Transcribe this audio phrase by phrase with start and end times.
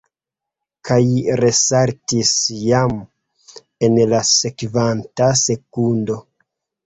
[0.87, 1.01] Kaj
[1.41, 2.31] resaltis
[2.69, 2.95] jam
[3.89, 6.17] en la sekvanta sekundo.